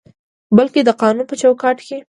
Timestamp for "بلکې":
0.57-0.79